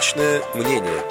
Личное 0.00 0.40
мнение. 0.54 1.02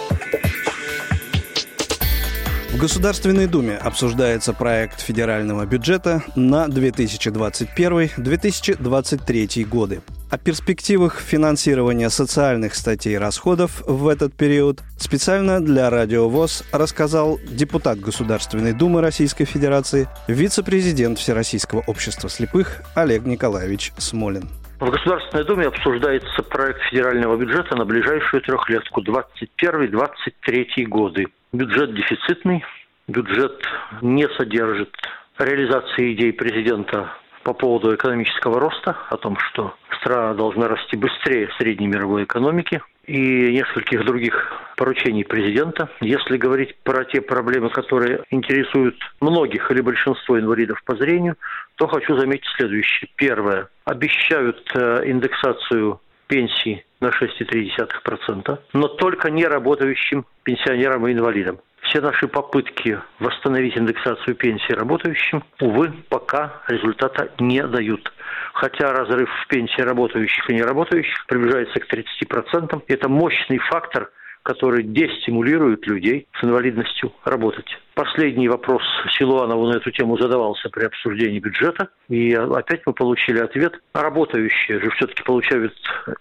В 2.72 2.78
Государственной 2.80 3.46
Думе 3.46 3.76
обсуждается 3.76 4.52
проект 4.52 5.02
федерального 5.02 5.68
бюджета 5.68 6.24
на 6.36 6.66
2021-2023 6.66 9.64
годы. 9.66 10.02
О 10.32 10.40
перспективах 10.40 11.20
финансирования 11.20 12.10
социальных 12.10 12.74
статей 12.74 13.16
расходов 13.20 13.84
в 13.86 14.08
этот 14.08 14.34
период 14.34 14.82
специально 14.98 15.64
для 15.64 15.92
Радио 15.92 16.28
ВОЗ 16.28 16.64
рассказал 16.72 17.38
депутат 17.48 18.00
Государственной 18.00 18.74
Думы 18.74 19.02
Российской 19.02 19.46
Федерации, 19.46 20.10
вице-президент 20.28 21.20
Всероссийского 21.20 21.84
общества 21.86 22.28
слепых 22.28 22.82
Олег 22.96 23.28
Николаевич 23.28 23.94
Смолин. 24.00 24.50
В 24.80 24.90
Государственной 24.92 25.44
Думе 25.44 25.68
обсуждается 25.68 26.42
проект 26.42 26.82
федерального 26.84 27.36
бюджета 27.36 27.76
на 27.76 27.84
ближайшую 27.84 28.42
трехлетку 28.42 29.02
21-23 29.02 30.86
годы. 30.86 31.28
Бюджет 31.52 31.94
дефицитный, 31.94 32.64
бюджет 33.10 33.62
не 34.02 34.26
содержит 34.30 34.96
реализации 35.38 36.14
идей 36.14 36.32
президента 36.32 37.14
по 37.44 37.54
поводу 37.54 37.94
экономического 37.94 38.62
роста, 38.62 38.96
о 39.10 39.18
том, 39.18 39.38
что 39.38 39.76
страна 40.00 40.34
должна 40.34 40.70
расти 40.70 40.96
быстрее 40.96 41.50
средней 41.58 41.88
мировой 41.88 42.24
экономики 42.24 42.82
и 43.10 43.52
нескольких 43.54 44.06
других 44.06 44.54
поручений 44.78 45.26
президента. 45.26 45.90
Если 46.00 46.38
говорить 46.38 46.76
про 46.84 47.04
те 47.06 47.22
проблемы, 47.22 47.70
которые 47.72 48.22
интересуют 48.30 48.96
многих 49.20 49.72
или 49.72 49.82
большинство 49.82 50.40
инвалидов 50.40 50.82
по 50.86 50.96
зрению, 50.96 51.36
то 51.76 51.88
хочу 51.88 52.18
заметить 52.18 52.48
следующее. 52.56 53.10
Первое. 53.16 53.68
Обещают 53.86 54.62
э, 54.76 55.02
индексацию 55.06 56.00
пенсий 56.28 56.86
на 57.02 57.08
6,3%, 57.08 58.60
но 58.74 58.88
только 58.88 59.32
не 59.32 59.46
работающим 59.46 60.26
пенсионерам 60.44 61.08
и 61.08 61.14
инвалидам. 61.14 61.60
Все 61.82 62.02
наши 62.02 62.28
попытки 62.28 63.00
восстановить 63.20 63.76
индексацию 63.76 64.36
пенсии 64.36 64.74
работающим, 64.74 65.44
увы, 65.60 65.92
пока 66.10 66.62
результата 66.68 67.32
не 67.40 67.66
дают. 67.66 68.14
Хотя 68.54 68.92
разрыв 68.92 69.30
в 69.44 69.48
пенсии 69.48 69.82
работающих 69.82 70.50
и 70.50 70.54
неработающих 70.54 71.26
приближается 71.28 71.80
к 71.80 71.88
30%. 71.92 72.84
Это 72.88 73.10
мощный 73.10 73.58
фактор, 73.58 74.12
который 74.44 74.84
дестимулирует 74.84 75.86
людей 75.88 76.28
с 76.40 76.44
инвалидностью 76.44 77.14
работать. 77.26 77.68
Последний 77.94 78.48
вопрос 78.48 78.82
Силуанову 79.18 79.68
на 79.68 79.78
эту 79.78 79.92
тему 79.92 80.18
задавался 80.18 80.70
при 80.70 80.86
обсуждении 80.86 81.40
бюджета. 81.40 81.90
И 82.08 82.34
опять 82.34 82.82
мы 82.86 82.94
получили 82.94 83.40
ответ. 83.40 83.80
Работающие 83.94 84.80
же 84.80 84.90
все-таки 84.92 85.24
получают 85.24 85.74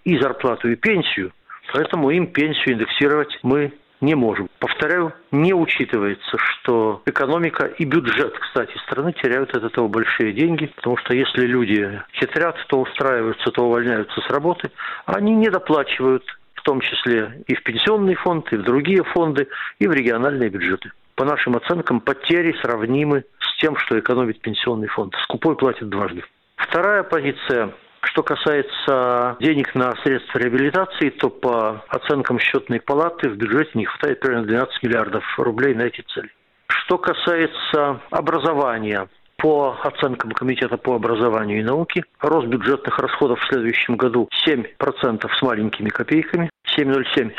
и 0.04 0.18
зарплату, 0.18 0.68
и 0.68 0.76
пенсию. 0.76 1.32
Поэтому 1.72 2.10
им 2.10 2.26
пенсию 2.26 2.74
индексировать 2.74 3.38
мы 3.42 3.72
не 4.00 4.14
можем. 4.14 4.48
Повторяю, 4.58 5.12
не 5.30 5.52
учитывается, 5.52 6.38
что 6.38 7.02
экономика 7.06 7.66
и 7.66 7.84
бюджет, 7.84 8.38
кстати, 8.38 8.76
страны 8.78 9.12
теряют 9.12 9.54
от 9.56 9.64
этого 9.64 9.88
большие 9.88 10.32
деньги, 10.32 10.66
потому 10.76 10.96
что 10.98 11.14
если 11.14 11.46
люди 11.46 12.00
хитрят, 12.12 12.56
то 12.68 12.80
устраиваются, 12.80 13.50
то 13.50 13.66
увольняются 13.66 14.20
с 14.20 14.30
работы, 14.30 14.70
они 15.06 15.34
не 15.34 15.50
доплачивают 15.50 16.24
в 16.54 16.62
том 16.62 16.80
числе 16.80 17.42
и 17.46 17.54
в 17.54 17.62
пенсионный 17.62 18.14
фонд, 18.14 18.52
и 18.52 18.56
в 18.56 18.62
другие 18.62 19.02
фонды, 19.02 19.48
и 19.78 19.86
в 19.86 19.92
региональные 19.92 20.50
бюджеты. 20.50 20.90
По 21.14 21.24
нашим 21.24 21.56
оценкам, 21.56 22.00
потери 22.00 22.54
сравнимы 22.60 23.24
с 23.40 23.60
тем, 23.60 23.76
что 23.76 23.98
экономит 23.98 24.40
пенсионный 24.40 24.88
фонд. 24.88 25.14
Скупой 25.24 25.56
платит 25.56 25.88
дважды. 25.88 26.22
Вторая 26.56 27.02
позиция 27.02 27.72
что 28.08 28.22
касается 28.22 29.36
денег 29.40 29.74
на 29.74 29.94
средства 30.02 30.38
реабилитации, 30.38 31.10
то 31.10 31.28
по 31.28 31.84
оценкам 31.88 32.38
счетной 32.38 32.80
палаты 32.80 33.28
в 33.28 33.36
бюджете 33.36 33.70
не 33.74 33.84
хватает 33.84 34.20
примерно 34.20 34.46
12 34.46 34.82
миллиардов 34.82 35.24
рублей 35.38 35.74
на 35.74 35.82
эти 35.82 36.00
цели. 36.00 36.30
Что 36.68 36.98
касается 36.98 38.00
образования, 38.10 39.08
по 39.36 39.78
оценкам 39.82 40.32
Комитета 40.32 40.76
по 40.76 40.96
образованию 40.96 41.60
и 41.60 41.62
науке, 41.62 42.02
рост 42.20 42.48
бюджетных 42.48 42.98
расходов 42.98 43.40
в 43.40 43.46
следующем 43.46 43.96
году 43.96 44.28
7% 44.46 45.28
с 45.30 45.42
маленькими 45.42 45.90
копейками, 45.90 46.50
7,07 46.76 47.32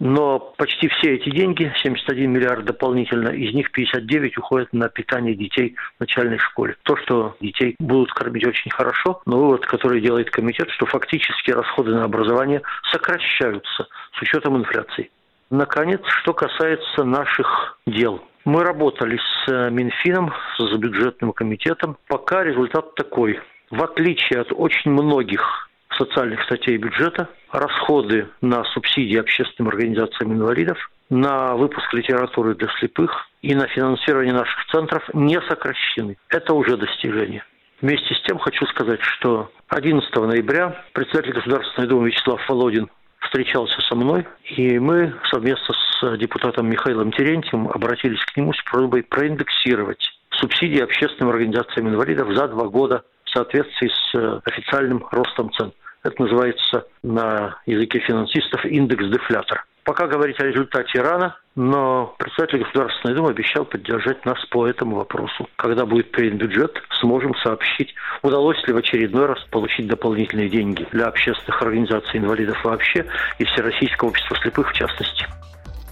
но 0.00 0.38
почти 0.56 0.88
все 0.88 1.14
эти 1.14 1.30
деньги, 1.30 1.72
71 1.82 2.30
миллиард 2.30 2.64
дополнительно, 2.64 3.28
из 3.28 3.54
них 3.54 3.70
59 3.70 4.38
уходят 4.38 4.72
на 4.72 4.88
питание 4.88 5.34
детей 5.34 5.76
в 5.98 6.00
начальной 6.00 6.38
школе. 6.38 6.76
То, 6.84 6.96
что 6.96 7.36
детей 7.40 7.76
будут 7.78 8.10
кормить 8.12 8.46
очень 8.46 8.70
хорошо, 8.70 9.20
но 9.26 9.38
вывод, 9.38 9.66
который 9.66 10.00
делает 10.00 10.30
комитет, 10.30 10.70
что 10.70 10.86
фактически 10.86 11.50
расходы 11.50 11.94
на 11.94 12.04
образование 12.04 12.62
сокращаются 12.90 13.88
с 14.16 14.22
учетом 14.22 14.56
инфляции. 14.56 15.10
Наконец, 15.50 16.00
что 16.06 16.32
касается 16.32 17.04
наших 17.04 17.78
дел. 17.86 18.22
Мы 18.46 18.64
работали 18.64 19.18
с 19.18 19.52
э, 19.52 19.70
Минфином, 19.70 20.32
с 20.58 20.76
бюджетным 20.78 21.32
комитетом. 21.32 21.98
Пока 22.08 22.42
результат 22.42 22.94
такой. 22.94 23.38
В 23.70 23.82
отличие 23.82 24.40
от 24.40 24.52
очень 24.52 24.92
многих 24.92 25.69
социальных 26.00 26.42
статей 26.44 26.76
бюджета, 26.78 27.28
расходы 27.52 28.28
на 28.40 28.64
субсидии 28.64 29.18
общественным 29.18 29.68
организациям 29.68 30.32
инвалидов, 30.32 30.78
на 31.10 31.54
выпуск 31.54 31.92
литературы 31.92 32.54
для 32.54 32.68
слепых 32.78 33.26
и 33.42 33.54
на 33.54 33.66
финансирование 33.66 34.32
наших 34.32 34.66
центров 34.72 35.02
не 35.12 35.40
сокращены. 35.42 36.16
Это 36.28 36.54
уже 36.54 36.76
достижение. 36.76 37.44
Вместе 37.80 38.14
с 38.14 38.22
тем 38.22 38.38
хочу 38.38 38.66
сказать, 38.66 39.00
что 39.00 39.50
11 39.68 40.14
ноября 40.16 40.84
председатель 40.92 41.32
Государственной 41.32 41.88
Думы 41.88 42.08
Вячеслав 42.08 42.40
Володин 42.48 42.88
встречался 43.20 43.80
со 43.82 43.94
мной, 43.94 44.26
и 44.56 44.78
мы 44.78 45.14
совместно 45.30 45.74
с 45.74 46.16
депутатом 46.18 46.68
Михаилом 46.68 47.12
Терентьевым 47.12 47.68
обратились 47.68 48.24
к 48.24 48.36
нему 48.36 48.52
с 48.52 48.62
просьбой 48.62 49.02
проиндексировать 49.02 50.02
субсидии 50.30 50.80
общественным 50.80 51.30
организациям 51.30 51.88
инвалидов 51.88 52.34
за 52.34 52.48
два 52.48 52.66
года 52.68 53.04
в 53.24 53.30
соответствии 53.30 53.88
с 53.88 54.14
э, 54.14 54.40
официальным 54.44 55.06
ростом 55.10 55.52
цен. 55.52 55.72
Это 56.02 56.22
называется 56.22 56.86
на 57.02 57.58
языке 57.66 57.98
финансистов 58.00 58.64
индекс-дефлятор. 58.64 59.64
Пока 59.84 60.06
говорить 60.06 60.38
о 60.40 60.44
результате 60.44 61.00
рано, 61.00 61.36
но 61.56 62.14
председатель 62.18 62.62
Государственной 62.62 63.14
Думы 63.14 63.30
обещал 63.30 63.64
поддержать 63.64 64.24
нас 64.24 64.38
по 64.46 64.66
этому 64.66 64.96
вопросу. 64.96 65.48
Когда 65.56 65.84
будет 65.84 66.10
принят 66.12 66.34
бюджет, 66.34 66.80
сможем 67.00 67.34
сообщить, 67.36 67.94
удалось 68.22 68.62
ли 68.66 68.72
в 68.72 68.76
очередной 68.76 69.26
раз 69.26 69.42
получить 69.50 69.88
дополнительные 69.88 70.48
деньги 70.48 70.86
для 70.92 71.06
общественных 71.06 71.60
организаций 71.62 72.20
инвалидов 72.20 72.62
вообще 72.62 73.06
и 73.38 73.44
Всероссийского 73.44 74.10
общества 74.10 74.36
слепых 74.36 74.70
в 74.70 74.74
частности. 74.74 75.26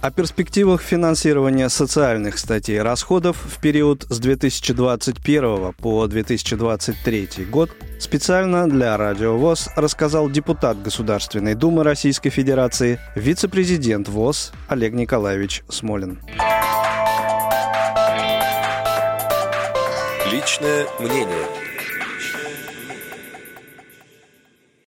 О 0.01 0.11
перспективах 0.11 0.81
финансирования 0.81 1.67
социальных 1.67 2.37
статей 2.37 2.81
расходов 2.81 3.35
в 3.35 3.59
период 3.59 4.05
с 4.07 4.19
2021 4.19 5.73
по 5.73 6.07
2023 6.07 7.29
год 7.51 7.69
специально 7.99 8.69
для 8.69 8.95
Радио 8.95 9.37
ВОЗ 9.37 9.67
рассказал 9.75 10.29
депутат 10.29 10.81
Государственной 10.81 11.53
Думы 11.53 11.83
Российской 11.83 12.29
Федерации, 12.29 12.97
вице-президент 13.15 14.07
ВОЗ 14.07 14.53
Олег 14.69 14.93
Николаевич 14.93 15.63
Смолин. 15.67 16.21
Личное 20.31 20.87
мнение– 20.99 21.45